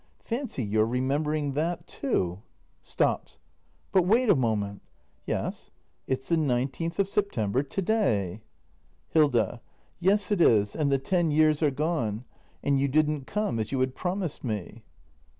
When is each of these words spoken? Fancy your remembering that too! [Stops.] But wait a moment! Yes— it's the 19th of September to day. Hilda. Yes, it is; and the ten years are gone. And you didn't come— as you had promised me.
Fancy 0.23 0.63
your 0.63 0.87
remembering 0.87 1.51
that 1.53 1.85
too! 1.85 2.41
[Stops.] 2.81 3.37
But 3.91 4.01
wait 4.01 4.31
a 4.31 4.35
moment! 4.35 4.81
Yes— 5.27 5.69
it's 6.07 6.27
the 6.29 6.37
19th 6.37 6.97
of 6.97 7.07
September 7.07 7.61
to 7.61 7.81
day. 7.83 8.41
Hilda. 9.09 9.61
Yes, 9.99 10.31
it 10.31 10.41
is; 10.41 10.75
and 10.75 10.91
the 10.91 10.97
ten 10.97 11.29
years 11.29 11.61
are 11.61 11.69
gone. 11.69 12.25
And 12.63 12.79
you 12.79 12.87
didn't 12.87 13.27
come— 13.27 13.59
as 13.59 13.71
you 13.71 13.79
had 13.81 13.93
promised 13.93 14.43
me. 14.43 14.81